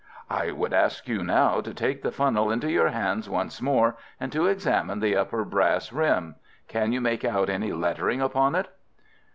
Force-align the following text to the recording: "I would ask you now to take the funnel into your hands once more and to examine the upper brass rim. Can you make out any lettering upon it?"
"I 0.31 0.49
would 0.51 0.73
ask 0.73 1.07
you 1.07 1.23
now 1.23 1.61
to 1.61 1.75
take 1.75 2.01
the 2.01 2.11
funnel 2.11 2.49
into 2.51 2.71
your 2.71 2.89
hands 2.89 3.29
once 3.29 3.61
more 3.61 3.97
and 4.19 4.31
to 4.31 4.47
examine 4.47 4.99
the 4.99 5.15
upper 5.15 5.45
brass 5.45 5.93
rim. 5.93 6.37
Can 6.67 6.91
you 6.91 6.99
make 6.99 7.23
out 7.23 7.51
any 7.51 7.71
lettering 7.71 8.19
upon 8.19 8.55
it?" 8.55 8.67